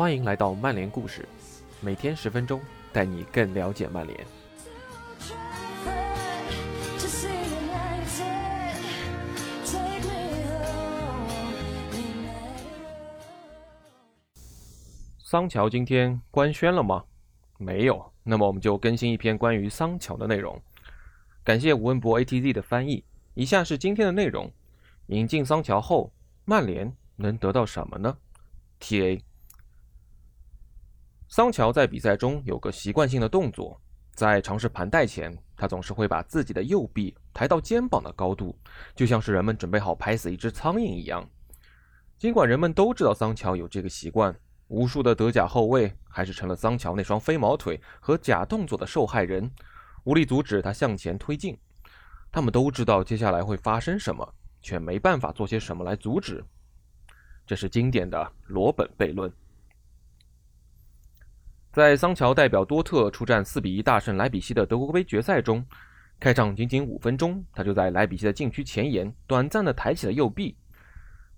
[0.00, 1.28] 欢迎来到曼联故事，
[1.82, 2.58] 每天十分钟，
[2.90, 4.18] 带你更了解曼联。
[15.18, 17.04] 桑乔今天官宣了吗？
[17.58, 18.10] 没有。
[18.22, 20.58] 那么我们就更新一篇关于桑乔的内容。
[21.44, 23.04] 感谢吴文博 ATZ 的翻译。
[23.34, 24.50] 以下是今天的内容：
[25.08, 26.10] 引进桑乔后，
[26.46, 28.16] 曼联能得到什么呢
[28.80, 29.20] ？TA。
[31.30, 33.80] 桑乔在比赛中有个习惯性的动作，
[34.16, 38.58] 在尝试盘带前，他总是会把自己的右臂抬到肩膀的高度，
[38.96, 41.24] 就像是人们准备好拍死一只苍蝇一样。
[42.18, 44.34] 尽管人们都知道桑乔有这个习惯。
[44.66, 49.48] 无数的德甲后卫还是成了桑乔那双飞毛腿和假动作的受害人，
[50.02, 51.56] 无力阻止他向前推进。
[52.32, 56.44] 他们都知道接下来会发生什么，却没办法做些什么来阻止。
[57.46, 59.32] 这是经典的罗本悖论。
[61.72, 65.64] 在桑乔代表多特出战4比1大胜莱比锡的德国杯决赛中，
[66.18, 70.56] 开场仅仅五分钟，他就在莱比锡的禁区前沿短暂的抬起了右臂。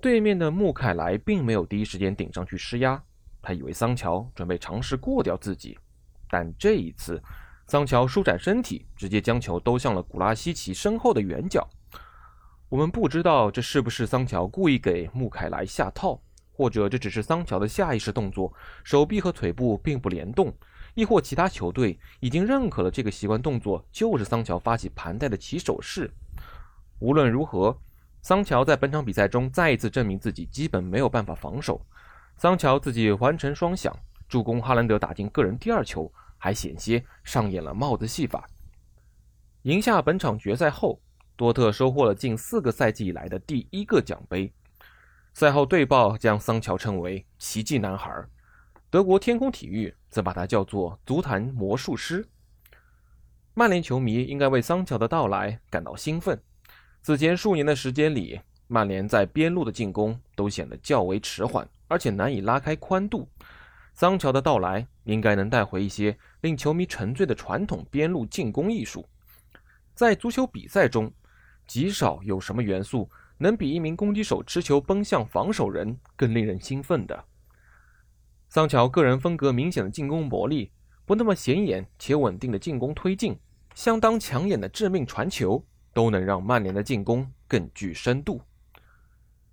[0.00, 3.00] 对面的穆凯莱并没有第一时间顶上去施压。
[3.42, 5.78] 他以为桑乔准备尝试过掉自己，
[6.30, 7.22] 但这一次，
[7.66, 11.68] 桑乔舒展身体，直接将球兜向了古拉西奇身后的远角。
[12.70, 16.18] 我们不知道这是不是桑乔故意给穆凯莱下套，
[16.52, 18.52] 或者这只是桑乔的下意识动作，
[18.84, 20.54] 手臂和腿部并不联动，
[20.94, 26.10] 亦或其他球队已经认可了这个习惯动作就是桑乔发起盘带的起手式。
[26.98, 27.76] 无论如何，
[28.20, 31.84] 桑乔在本场比赛中再一次证明自己基本没有办法防守。
[32.36, 33.96] 桑乔自己完成双响，
[34.28, 38.48] 助攻哈兰德打进个人第二球，还险些上演了帽子戏法。
[39.62, 41.00] 赢下本场决赛后，
[41.36, 44.52] 多特收获了近四个赛季以来的第一个奖杯。
[45.34, 48.12] 赛后队报将桑乔称为“奇迹男孩”，
[48.90, 52.28] 德国天空体育则把他叫做“足坛魔术师”。
[53.54, 56.40] 曼联球迷应该为桑乔的到来感到兴奋。
[57.02, 61.68] 此前数年的时间里，曼联在边路的进攻都显得较为迟缓。
[61.88, 63.28] 而且难以拉开宽度，
[63.92, 69.06] 桑乔的到来应该能带回一些令球迷沉醉的传统边路进攻艺术。
[69.94, 71.12] 在足球比赛中，
[71.66, 73.10] 极少有什么元素
[73.42, 77.24] 能比一名攻击手持球奔向防守人更令人兴奋的。
[78.48, 80.70] 桑乔个人风格明显的进攻魔力，
[81.04, 83.36] 不那么显眼且稳定的进攻推进，
[83.74, 88.40] 相当抢眼的致命传球，都能让曼联的进攻更具深度。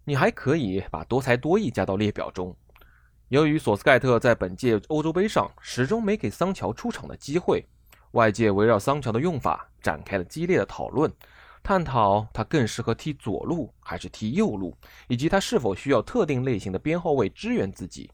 [0.04, 2.56] 你还可以把多才多艺加到列表中。
[3.30, 7.66] 由于索斯盖特在本届欧洲杯上始终没给桑乔出场的机会，
[8.12, 11.12] 外界围绕桑乔的用法展开了激烈的讨论，
[11.62, 14.76] 探讨他更适合踢左路还是踢右路，
[15.08, 18.10] 以及他是否需要特定类型的边后卫支援自己，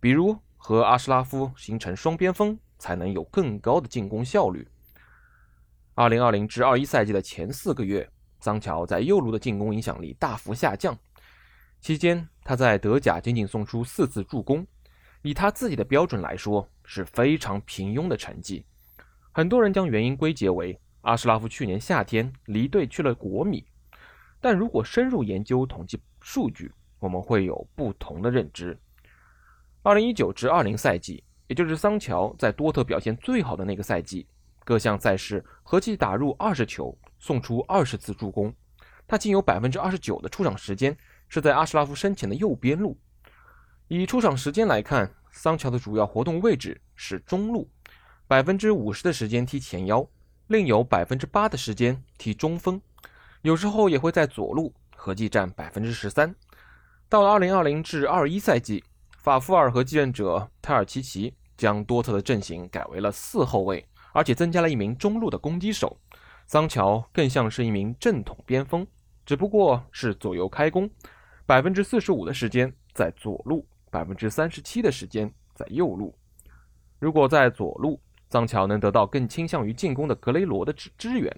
[0.00, 4.66] 比如和阿什拉夫形成双边锋才能有更高的进攻效率。
[5.94, 8.08] 二零二零至二一赛季的前四个月，
[8.40, 10.96] 桑乔在右路的进攻影响力大幅下降。
[11.80, 14.66] 期间，他在德甲仅仅送出四次助攻，
[15.22, 18.64] 以他自己的标准来说是非常平庸的成绩。
[19.30, 23.64] 很多人将原因归结为阿什拉夫去年夏天离队去了国米，
[24.40, 28.78] 但如果深入研究统计数据，我们会有不同的认知。
[29.82, 34.26] 二零一九至二零赛季，也就是桑乔在多特表现最好的那个赛季，
[34.64, 38.54] 各项赛事合计打入二十球，送出二十次助攻，
[39.06, 40.96] 他仅有百分之二十九的出场时间。
[41.30, 42.98] 是在阿什拉夫身前的右边路。
[43.86, 47.68] 以出场时间来看，桑乔的主要活动位置是中路，
[48.26, 50.08] 百分之五十的时间踢前腰，
[50.48, 52.80] 另有百分之八的时间踢中锋，
[53.42, 56.34] 有时候也会在左路，合计占百分之十三。
[57.06, 58.82] 到了二零二零至二一赛季，
[59.18, 65.94] 法夫尔和继任者泰尔齐奇将多特的阵型改为了四后卫，而且增加了一名中路的攻击手。
[66.46, 68.86] 桑乔更像是一名正统边锋，
[69.26, 70.88] 只不过是左右开弓。
[71.44, 76.14] 百分之四十五的时间在左路，百分之三十七的时间在右路。
[76.98, 81.30] 如果在左路，桑乔能得到更倾向于进攻的格雷罗的支支援；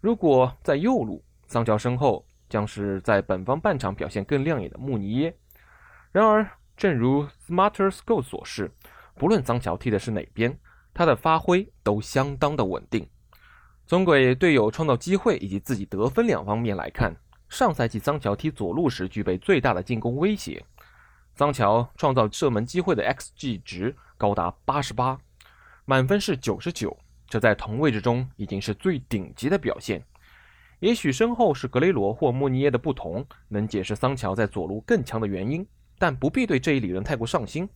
[0.00, 5.36] 如果在右路，桑乔身后将是在本方半场表现更亮眼的穆尼耶。
[6.10, 8.70] 然而，正如 Smarter Score 所示，
[9.14, 10.58] 不论桑乔踢的是哪边，
[10.94, 13.06] 他的发挥都相当的稳定。
[13.86, 17.14] 从给队友创造机会以及自己得分两方面来看。
[17.48, 20.64] 上赛季桑乔踢左路时具备最大的进攻威胁，
[21.34, 25.18] 桑乔创造射门机会的 xG 值高达八十八，
[25.92, 26.96] 满分是九十九，
[27.28, 30.02] 这在同位置中已经是最顶级的表现。
[30.80, 35.66] 也许身后是格雷罗或穆尼耶的不同，能解释桑乔在左路更强的原因，
[35.98, 37.68] 但不必对这一理论太过上心。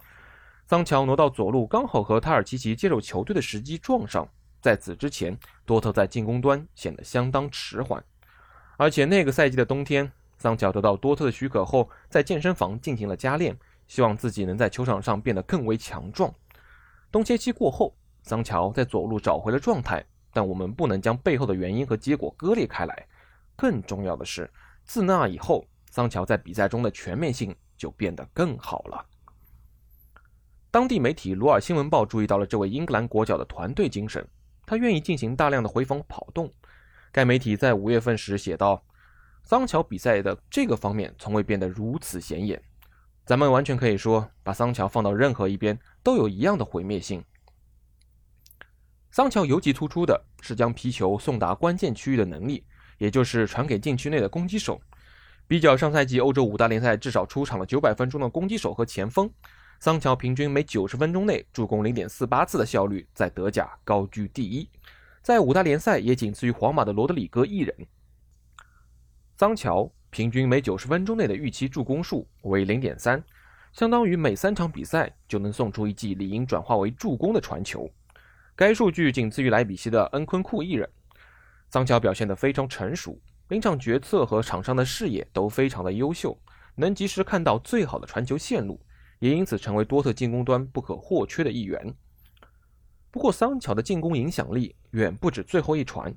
[0.67, 4.27] 桑乔挪到左路，刚好和塔尔奇奇接手球队的时机撞上。
[4.63, 5.37] 在此之前，
[5.67, 8.03] 多特在进攻端显得相当迟缓，
[8.79, 13.55] 而且那个赛季的冬天，桑乔得到多特的许可后，在健身房进行了加练，
[13.87, 16.33] 希望自己能在球场上变得更为强壮。
[17.13, 17.97] 冬歇期过后，
[18.27, 23.07] 桑乔在左路找回了状态，但我们不能将背后的原因和结果割裂开来。
[23.55, 24.51] 更重要的是，
[24.85, 29.07] 自那以后，桑乔在比赛中的全面性就变得更好了。
[30.73, 34.27] 当地媒体《鲁尔新闻报》注意到了这位英格兰国脚的团队精神。
[34.67, 36.53] 他愿意进行大量的回防跑动。
[37.13, 38.83] 该媒体在五月份时写道
[39.45, 42.61] ：“桑乔比赛的这个方面从未变得如此显眼。
[43.25, 47.25] 咱们完全可以说，把桑乔放到任何一边都有一样的毁灭性。”
[49.11, 52.65] 桑乔尤其突出的是将皮球送达关键区域的能力，
[52.99, 54.81] 也就是传给禁区内的攻击手。
[55.49, 59.31] 比较上赛季欧洲五大联赛至少出场了九百分钟的攻击手和前锋。
[59.79, 64.69] 桑乔平均每九十分钟内助攻零点四八次的效率，在德甲高居第一，
[65.23, 67.75] 在五大联赛也仅次于皇马的罗德里戈一人。
[69.37, 73.23] 桑乔平均每九十分钟内的预期助攻数为零点三，
[73.73, 77.89] 相当于每三场比赛就能送出一记理应转化为助攻的传球。
[78.57, 80.89] 该数据仅次于莱比锡的恩昆库一人。
[81.69, 86.37] 桑乔表现得非常成熟，临场决策和场上的视野都非常的优秀，
[86.75, 88.81] 能及时看到最好的传球线路。
[89.19, 91.95] 也因此成为多特进攻端不可或缺的一员。
[93.11, 96.15] 不过，桑乔的进攻影响力远不止最后一传。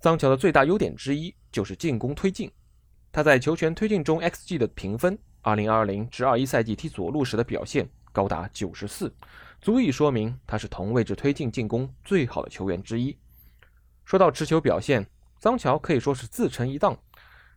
[0.00, 2.50] 桑乔的最大优点之一就是进攻推进。
[3.12, 9.12] 他在球权推进中 xG 的评分，2020至21赛季踢左路时的表现高达94，
[9.64, 13.16] 足以说明他是同位置推进进攻最好的球员之一。
[14.04, 15.06] 说到持球表现，
[15.38, 16.94] 桑乔可以说是自成一档。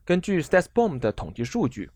[0.06, 1.92] 根据 StatsBomb 的统计数据。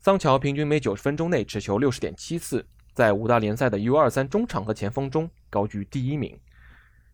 [0.00, 6.40] 桑乔平均每九十分钟内持球六十点七次，在五大联赛的 U23 中场和前锋中高居第一名。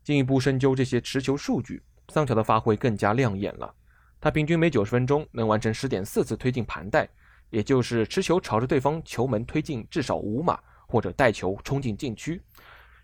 [0.05, 3.75] 进一步深究这些持球数据，桑乔的发挥更加亮眼了。
[4.21, 7.09] 他平均每九十分钟能完成十点四次推进盘带，
[7.51, 10.57] 也就是持球朝着对方球门推进至少五码，
[10.91, 12.43] 或者带球冲进禁区，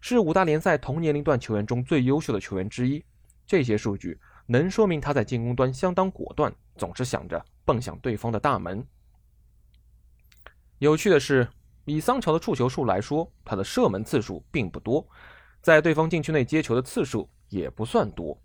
[0.01, 3.03] 是五大联赛同年龄段球员中最优秀的球员之一。
[3.47, 8.85] 这些数据能说明他在进攻端相当果断，总是想着蹦向对方的大门。
[10.79, 11.49] 有趣的是，
[11.85, 15.07] 以桑乔的触球数来说，他的射门次数并不多，
[15.63, 18.37] 在对方禁区内接球的次数也不算多。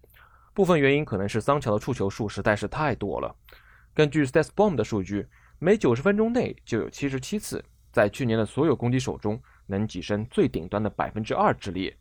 [0.54, 3.36] 部分原因可能是桑乔的触球数实在是太多了。
[3.94, 5.28] 根据 StatsBomb 的数据，
[5.58, 11.96] 每九十分钟内就有七十七次，在去年的所有攻击手中能跻身最顶端的百分之二之列。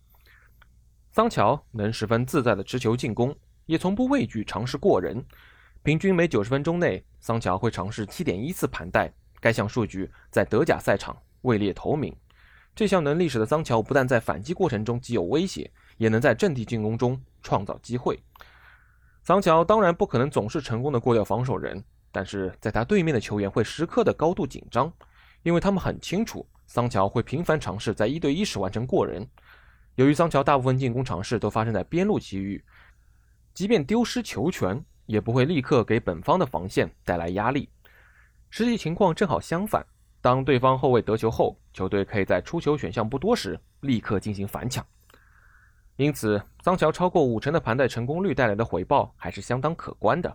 [1.13, 5.25] 桑乔能十分自在的持球进攻，也从不畏惧尝试过人。
[5.83, 9.13] 平均每九十分钟内，桑乔会尝试七点一次盘带。
[9.41, 12.15] 该项数据在德甲赛场位列头名。
[12.75, 18.23] 这项能力使得桑乔不但在反击过程中极有威胁，也能在阵地进攻中创造机会。
[19.23, 21.83] 桑乔当然不可能总是成功的过掉防守人，
[22.13, 24.93] 但是在他对面的球员会时刻的高度紧张，
[25.43, 29.27] 因为他们很清楚桑乔会频繁尝试在一对一时完成过人。
[29.97, 32.65] 由于桑乔大部分进攻尝试都发生在边路区域，
[33.53, 37.69] 即便丢失球权，也不会立刻给本方的防线带来压力。
[38.49, 39.85] 实际情况正好相反，
[40.21, 44.85] 当对方后卫得球后，球队可以在出球选项不多时立刻进行反抢。
[45.97, 50.35] 因此，桑乔超过五成的盘带成功率带来的回报还是相当可观的。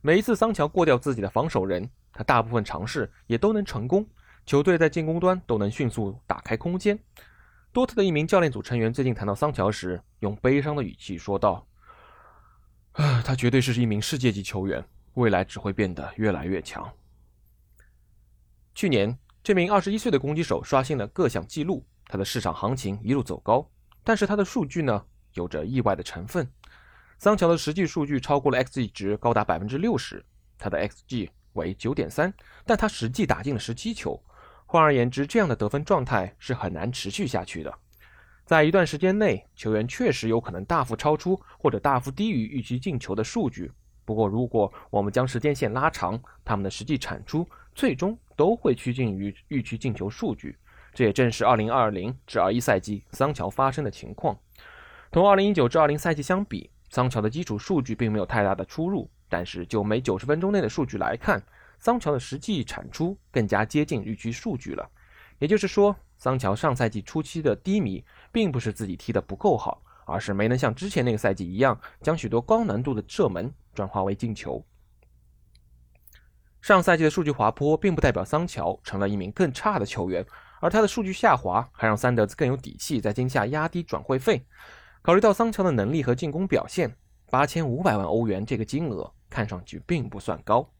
[0.00, 4.06] 每一次桑乔过掉自己的防守人，他大部分尝试也都能成功，
[4.44, 6.98] 球队在进攻端都能迅速打开空间。
[7.72, 11.66] 多特的一名教练组成员最近谈到桑乔时，用悲伤的语气说道
[12.92, 14.84] ：“啊， 他绝对是一名世界级球员，
[15.14, 16.86] 未来只会变得越来越强。”
[18.74, 23.66] 去年，这名21岁的攻击手刷新了各项纪录，他的市场行情一路走高。
[24.04, 26.50] 但是他的数据呢，有着意外的成分。
[27.18, 30.24] 桑乔的实际数据超过了 xG 值高达百分之六十，
[30.58, 32.34] 他的 xG 为九点三，
[32.66, 34.20] 但他实际打进了十七球。
[34.72, 37.74] 换而言之，这样的得分状态是很难持续下去的。
[38.46, 43.70] 在一段时间内，球员确实有可能大幅超出或者大幅低于预期进球的数据。
[44.06, 50.56] 不过，如果我们将时间线拉长，他们的实际产出最终都会趋近于预期进球数据。
[50.94, 54.34] 这也正是2020至21赛季桑乔发生的情况。
[55.10, 61.42] 同2019至20赛季相比，桑乔的基础数据并没有太大的出入，但是就每90分钟内的数据来看，
[61.82, 64.88] 桑乔的实际产出更加接近预期数据了。
[65.40, 73.52] 也就是说，桑乔上赛季初期的低迷，并不是自己踢得不够好，而是没能像之前那个赛季一样，将许多高难度的射门。
[73.74, 74.62] 转化为进球。
[76.60, 80.24] 上赛季的数据滑坡，并不代表桑乔成了一名更差的球员，
[80.60, 84.44] 而他的数据下滑，还让三德子更有底气在今夏压低转会费。
[85.00, 86.94] 考虑到桑乔的能力和进攻表现，
[87.30, 90.70] 八千五百万欧元这个金额看上去并不算高。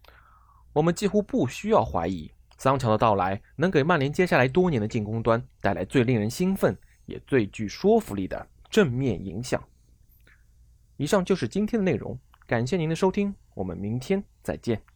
[0.72, 6.76] 我们几乎不需要怀疑，桑乔的到来能给曼联接下来多年的进攻端带来最令人兴奋
[7.06, 9.62] 也最具说服力的正面影响。
[10.96, 14.91] 以上就是今天的内容，感谢您的收听，我们明天再见。